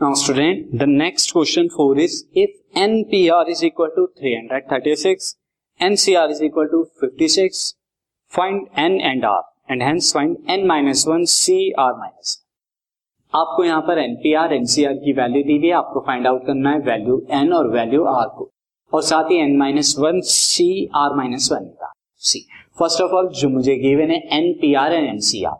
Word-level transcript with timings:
Now 0.00 0.12
student, 0.12 0.78
the 0.78 0.86
next 0.86 1.32
question 1.32 1.70
4 1.70 1.98
is 1.98 2.26
if 2.34 2.50
NPR 2.76 3.48
is 3.48 3.64
equal 3.64 3.88
to 3.96 4.08
336, 4.18 5.36
NCR 5.80 6.30
is 6.32 6.42
equal 6.42 6.68
to 6.68 6.90
56, 7.00 7.74
find 8.28 8.68
N 8.76 9.00
and 9.00 9.24
R 9.24 9.42
and 9.66 9.82
hence 9.82 10.12
find 10.12 10.36
N 10.46 10.66
minus 10.66 11.06
1 11.06 11.24
CR 11.26 11.92
minus 12.02 12.42
आपको 13.34 13.64
यहाँ 13.64 13.80
पर 13.86 13.98
NPR 13.98 14.52
NCR 14.54 14.92
की 15.04 15.12
value 15.12 15.42
दी 15.44 15.56
हुई 15.56 15.66
है 15.66 15.72
आपको 15.76 16.00
find 16.06 16.26
out 16.26 16.46
करना 16.46 16.70
है 16.70 16.78
वैल्यू 16.84 17.16
एन 17.40 17.52
और 17.52 17.70
वैल्यू 17.72 18.04
आर 18.12 18.28
को। 18.36 18.50
और 18.92 19.02
साथ 19.02 19.30
ही 19.30 19.40
N 19.40 19.56
minus 19.58 19.94
one 19.98 20.20
C 20.30 20.68
R 20.96 21.16
minus 21.16 21.48
one 21.52 21.64
का। 21.80 21.92
सी 22.28 22.46
फ़र्स्ट 22.78 23.00
ऑफ़ 23.02 23.12
ऑल 23.18 23.28
जो 23.40 23.48
मुझे 23.48 23.76
गिवन 23.78 24.10
है 24.10 24.20
N 24.38 24.52
P 24.60 24.72
R 24.82 24.92
and 24.92 25.08
N 25.08 25.18
C 25.28 25.42
R 25.44 25.56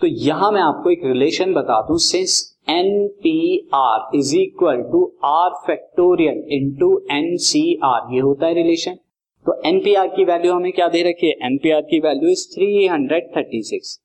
तो 0.00 0.06
यहाँ 0.06 0.50
मैं 0.52 0.62
आपको 0.62 0.90
एक 0.90 1.04
रिलेशन 1.04 1.52
बता 1.54 1.80
दूँ 1.88 1.98
since 2.08 2.42
N 2.68 3.06
P 3.22 3.36
R 3.74 4.16
is 4.16 4.36
equal 4.36 4.82
to 4.92 5.04
R 5.24 5.50
factorial 5.66 6.42
into 6.52 6.96
N 7.10 7.36
C 7.42 7.62
R 7.84 8.14
ये 8.14 8.20
होता 8.20 8.46
है 8.46 8.54
रिलेशन 8.54 8.98
तो 9.46 9.60
एनपीआर 9.66 10.06
की 10.06 10.24
वैल्यू 10.24 10.52
हमें 10.54 10.72
क्या 10.72 10.86
दे 10.88 11.02
रखी 11.02 11.26
है? 11.26 11.32
एनपीआर 11.46 11.80
की 11.80 11.98
value 12.00 12.30
is 12.30 12.46
three 12.54 12.86
hundred 12.86 13.30
thirty 13.36 13.62
six 13.62 13.98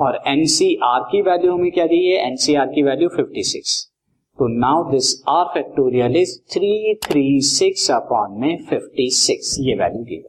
और 0.00 0.18
एनसीआर 0.28 1.00
की 1.10 1.22
वैल्यू 1.22 1.52
हमें 1.52 1.70
क्या 1.72 1.86
दी 1.86 1.98
है? 2.06 2.18
एनसीआर 2.26 2.66
की 2.66 2.82
वैल्यू 2.82 3.08
56 3.08 3.72
तो 4.38 4.48
now 4.58 4.90
this 4.90 5.10
R 5.28 5.44
factorial 5.54 6.16
is 6.16 6.36
336 6.54 7.90
upon 7.90 8.38
में 8.40 8.56
56 8.68 9.56
ये 9.60 9.74
वैल्यू 9.74 10.02
दी 10.04 10.14
है. 10.14 10.22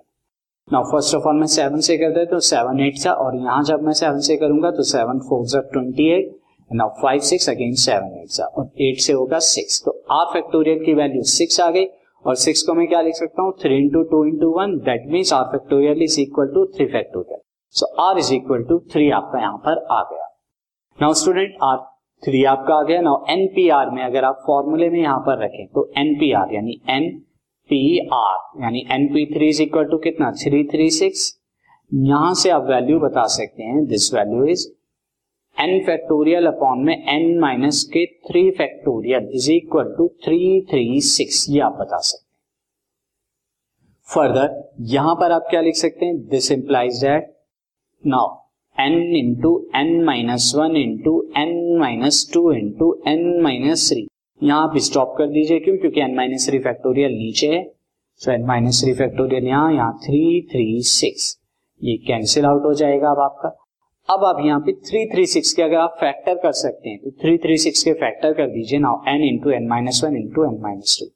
नाउ 0.68 0.92
फ़र्स्ट 0.92 1.16
ऑफ़ 1.16 1.28
ऑल 1.28 1.36
मैं 1.36 1.48
सेवन 1.56 1.80
से 1.80 1.98
करता 1.98 2.20
दे 2.20 2.26
तो 2.26 2.40
सेवन 2.50 2.80
एट 2.86 2.98
सा 2.98 3.14
और 3.26 3.36
यहाँ 3.36 3.64
जब 3.64 3.84
मैं 3.84 3.94
सेवन 3.94 4.20
से 4.30 4.38
करूँगा 4.38 4.72
तो 4.72 4.84
सेवन 4.92 5.20
फोर 5.30 5.46
सा 5.48 5.62
twenty 5.74 6.10
eight 6.10 6.36
now 6.72 6.90
five 7.02 7.20
six 7.22 7.50
again 7.50 7.74
seven 7.80 8.18
eight 8.20 8.40
और 8.42 8.70
एट 8.82 9.00
से 9.02 9.14
होगा 9.14 9.40
सिक्स 9.48 9.82
तो 9.86 9.92
आर 10.12 10.26
फैक्टोरियल 10.34 10.84
की 10.86 10.94
वैल्यू 10.94 11.24
सिक्स 11.32 11.60
आ 11.62 11.70
गई 11.72 11.86
और 12.26 12.36
सिक्स 12.36 12.62
को 12.64 12.74
मैं 12.74 12.88
क्या 12.88 13.02
लिख 13.02 13.16
सकता 13.16 13.42
हूँ? 13.42 13.52
Three 13.62 13.78
into 13.78 14.02
two 14.04 14.24
into 14.26 14.50
one 14.52 14.78
that 14.86 15.04
means 15.12 15.34
R 15.34 15.44
factorial 15.52 16.02
is 16.04 16.20
equal 16.22 16.48
to 16.54 16.66
three 16.76 16.86
factorial 16.94 17.40
so 17.76 17.86
R 18.04 18.18
is 18.20 18.34
equal 18.34 18.64
to 18.70 18.78
three 18.94 19.10
आपका 19.12 19.40
यहाँ 19.40 19.58
पर 19.66 19.86
आ 19.92 20.02
गया। 20.12 20.28
नाउ 21.00 21.14
स्टूडेंट 21.14 21.58
आर 21.64 21.78
थ्री 22.24 22.44
आपका 22.46 22.76
आ 22.76 22.84
गया। 22.84 23.02
नाउ 23.02 23.24
एनपीआर 23.30 23.90
में 23.90 24.04
अगर 24.04 24.26
आप 24.26 24.44
फॉर्मूले 24.48 24.90
में 24.90 25.00
यहाँ 25.00 25.20
पर 25.26 25.44
रखें 25.44 25.66
तो 25.68 25.92
एनपीआर 25.98 26.54
यानी 26.54 26.80
एन 26.90 27.10
पी 27.70 28.00
आर 28.14 28.64
यानी 28.64 28.86
NP 28.92 29.26
three 29.34 29.50
is 29.50 29.62
equal 29.62 29.86
to 29.92 29.98
कितना? 30.00 30.32
थ्री 30.44 30.64
थ्री 30.74 30.90
सिक्स 30.92 31.32
यहाँ 31.92 32.34
से 32.34 32.50
आप 32.50 32.68
वैल्यू 32.70 33.00
बता 33.00 33.26
सकते 33.32 33.64
हैं। 33.64 33.86
This 33.88 34.14
value 34.14 34.46
is 34.46 34.68
N 35.58 35.80
factorial 35.86 36.46
upon 36.46 36.80
में 36.86 36.94
एन 36.94 37.38
माइनस 37.40 37.84
के 37.94 38.06
three 38.06 38.50
factorial 38.52 39.30
is 39.36 39.52
equal 39.52 39.94
to 39.98 40.08
three 40.26 40.62
three 40.72 41.02
six 41.02 41.46
ये 41.50 41.60
आप 41.60 41.78
बता 41.80 41.98
सकते 42.00 42.18
हैं। 42.18 42.24
फर्दर 44.08 44.50
यहाँ 44.94 45.16
पर 45.16 45.32
आप 45.32 45.48
क्या 45.50 45.62
लिख 45.62 45.76
सकते 45.76 46.06
हैं? 46.06 46.18
This 46.28 46.52
implies 46.52 47.00
that 47.04 47.34
now 48.04 48.36
n 48.78 48.94
into 49.18 49.52
N 49.76 50.04
minus 50.06 50.52
one 50.56 50.76
into 50.78 51.14
N 51.38 51.78
minus 51.80 52.30
two 52.34 52.52
into 52.54 52.94
N 53.08 53.42
minus 53.44 53.90
three 53.92 54.08
यहाँ 54.42 54.64
आप 54.64 54.78
स्टॉप 54.80 55.16
कर 55.18 55.28
दीजिए। 55.28 55.60
क्यों? 55.60 55.78
क्योंकि 55.78 56.02
एन 56.02 56.16
माइनस 56.16 56.48
थ्री 56.50 56.60
फैक्टोरियल 56.60 57.12
नीचे 57.12 57.48
है। 57.48 57.64
So 58.22 58.32
N 58.32 58.46
minus 58.46 58.82
three 58.84 58.94
factorial 58.94 59.48
यहाँ 59.48 59.72
यहाँ 59.74 60.00
थ्री 60.04 60.42
थ्री 60.52 60.82
सिक्स 60.84 61.38
ये 61.82 61.96
कैंसिल 62.08 62.46
आउट 62.46 62.66
हो 62.66 62.74
जाएगा 62.74 63.10
अब 63.10 63.20
आपका। 63.22 63.50
अब 64.10 64.24
आप 64.26 64.38
यहाँ 64.46 64.60
पे 64.60 64.74
थ्री 64.88 65.06
थ्री 65.06 65.26
सिक्स 65.26 65.54
के 65.54 65.62
अगर 65.62 65.78
आप 65.78 65.96
फैक्टर 66.00 66.36
कर 66.36 66.52
सकते 66.52 66.90
हैं 66.90 66.98
तो 67.00 67.12
थ्री 67.12 67.38
थ्री 67.38 67.58
सिक्स 67.58 67.84
के 67.84 67.94
फैक्टर 67.94 68.34
कर 68.34 68.48
दीजिए 68.48 68.80
now 68.80 69.02
n 69.08 69.22
into 69.24 69.50
n 69.50 69.68
minus 69.68 70.02
one 70.04 70.18
into 70.18 70.44
n 70.46 70.60
minus 70.62 70.98
two 71.00 71.08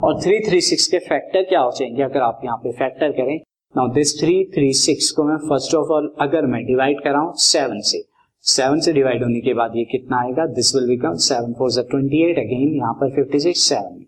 और 0.00 0.20
थ्री 0.22 0.38
थ्री 0.40 0.60
सिक्स 0.60 0.86
के 0.86 0.98
फैक्टर 0.98 1.42
क्या 1.42 1.60
हो 1.60 1.70
जाएँगे 1.70 2.02
अगर 2.02 2.20
आप 2.20 2.40
यहाँ 2.44 2.56
पे 2.56 2.72
फैक्टर 2.72 3.12
करें? 3.12 3.36
Now 3.74 3.88
this 3.88 4.18
three 4.20 4.44
three 4.54 4.72
six 4.72 5.10
को 5.10 5.24
मैं 5.24 5.36
फ़र्स्ट 5.48 5.74
ऑफ़ 5.74 5.88
ऑल 5.88 6.10
अगर 6.20 6.46
मैं 6.46 6.64
डिवाइड 6.66 7.02
कराऊं 7.04 7.32
सेवन 7.42 7.80
से। 7.80 8.02
सेवन 8.44 8.80
से 8.80 8.92
डिवाइड 8.92 9.22
होने 9.22 9.40
के 9.40 9.54
बाद 9.54 9.76
ये 9.76 9.84
कितना 9.84 10.20
आएगा? 10.20 10.46
This 10.46 10.74
will 10.74 10.88
become 10.88 11.14
seven 11.26 11.52
four 11.52 11.82
twenty 11.90 12.22
eight 12.30 12.38
again 12.38 12.76
यहाँ 12.76 12.94
पर 12.94 13.10
fifty 13.16 13.40
six 13.40 13.68
seven 13.68 14.04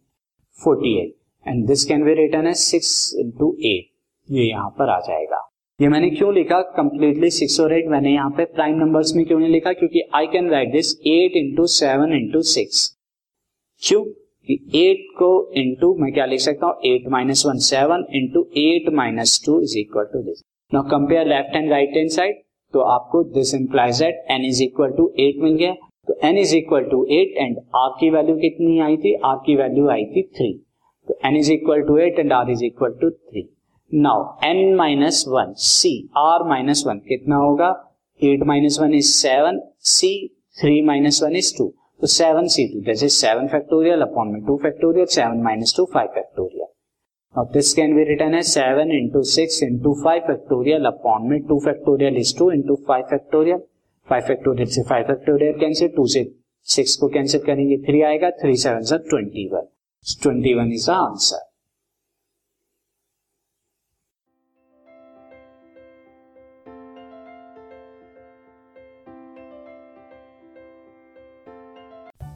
forty 0.60 0.98
eight 1.00 1.14
and 1.46 1.66
this 1.66 1.84
can 1.84 2.04
be 2.04 2.14
written 2.14 2.46
है 2.46 2.54
सिक्स 2.62 3.14
इंटू 3.20 3.56
एट 3.66 3.88
ये 4.28 4.48
यहाँ 4.48 4.70
पर 4.78 4.88
आ 4.88 4.98
जाएगा। 5.00 5.29
ये 5.80 5.88
मैंने 5.88 6.08
क्यों 6.10 6.32
लिखा? 6.34 6.60
कंप्लीटली 6.76 7.28
सिक्स 7.30 7.58
और 7.60 7.72
एट 7.74 7.86
मैंने 7.88 8.10
यहाँ 8.12 8.30
पे 8.36 8.44
प्राइम 8.46 8.74
नंबर्स 8.78 9.12
में 9.16 9.24
क्यों 9.26 9.38
नहीं 9.38 9.50
लिखा? 9.50 9.72
क्योंकि 9.72 10.00
I 10.14 10.26
can 10.32 10.48
write 10.50 10.72
this 10.72 10.90
eight 11.08 11.36
into 11.36 11.66
seven 11.74 12.12
into 12.14 12.40
six 12.48 12.82
क्यों? 13.82 14.02
एट 14.76 15.06
को 15.18 15.30
इंटू 15.56 15.94
मैं 16.00 16.12
क्या 16.12 16.26
लिख 16.26 16.40
सकता 16.40 16.66
हूँ? 16.66 16.74
Eight 16.84 17.08
minus 17.10 17.44
one 17.46 17.58
seven 17.66 18.04
into 18.14 18.42
eight 18.56 18.92
minus 18.94 19.40
two 19.46 19.60
is 19.62 19.78
equal 19.78 20.04
to 20.12 20.22
this 20.22 20.42
now 20.72 20.82
compare 20.90 21.26
left 21.28 21.56
and 21.56 21.70
right 21.70 21.96
hand 21.96 22.10
side 22.10 22.42
तो 22.74 22.80
आपको 22.96 23.22
this 23.34 23.54
implies 23.54 24.02
that 24.02 24.24
N 24.30 24.44
is 24.46 24.62
equal 24.64 24.90
to 24.96 25.12
eight 25.18 25.42
मिल 25.42 25.54
गया। 25.54 25.72
तो 26.08 26.18
N 26.24 26.38
is 26.38 26.54
equal 26.56 26.84
to 26.90 27.04
eight 27.10 27.34
and 27.36 27.56
R 27.76 27.88
की 28.00 28.10
value 28.10 28.36
कितनी 28.38 28.78
आई 28.80 28.96
थी? 28.96 29.14
R 29.14 29.36
की 29.46 29.56
value 29.56 29.88
आई 29.88 30.04
थी 30.06 30.22
थ्री 30.36 30.52
तो 31.08 31.18
N 31.24 31.36
is 31.36 31.52
equal 31.52 31.82
to 31.88 31.96
eight 31.98 32.18
and 32.18 32.32
R 32.32 32.50
is 32.50 32.64
equal 32.64 32.98
to 33.00 33.10
three 33.10 33.42
now 33.94 34.24
N 34.44 34.74
minus 34.74 35.24
one 35.28 35.52
C 35.56 36.10
R 36.16 36.48
minus 36.48 36.84
one 36.86 36.98
कितना 37.08 37.36
होगा? 37.36 37.68
Eight 38.24 38.42
minus 38.46 38.78
one 38.80 38.94
is 38.94 39.12
seven 39.12 39.60
C 39.92 40.12
three 40.60 40.80
minus 40.82 41.22
one 41.22 41.36
is 41.36 41.56
two 41.58 41.74
तो 42.00 42.06
seven 42.06 42.46
C 42.46 42.66
two 42.74 42.80
that 42.80 43.02
is 43.04 43.14
seven 43.14 43.48
factorial 43.48 44.00
upon 44.02 44.32
में 44.32 44.42
two 44.44 44.56
factorial 44.62 45.06
seven 45.06 45.42
minus 45.42 45.74
two 45.76 45.84
five 45.94 46.08
factorial 46.14 46.66
Now, 47.34 47.44
this 47.44 47.74
can 47.74 47.94
be 47.94 48.04
written 48.04 48.34
as 48.34 48.52
7 48.52 48.90
into 48.90 49.22
6 49.22 49.62
into 49.62 49.94
5 50.04 50.22
factorial 50.28 50.88
upon 50.88 51.28
में 51.28 51.38
2 51.48 51.58
factorial 51.66 52.16
is 52.16 52.32
2 52.40 52.48
into 52.54 52.76
5 52.88 53.04
factorial. 53.12 53.60
5 54.08 54.24
factorial 54.30 54.70
से 54.76 54.82
5 54.88 55.04
factorial 55.10 55.60
cancel 55.60 55.92
2 55.98 56.06
से 56.14 56.24
6 56.66 56.96
को 57.00 57.08
cancel 57.08 57.40
करेंगे 57.46 57.76
3 57.90 58.02
आएगा 58.08 58.30
3 58.42 58.56
seven 58.64 58.82
से 58.90 58.98
21 59.12 59.62
21 60.24 60.74
is 60.78 60.88
the 60.90 60.96
answer. 60.96 61.40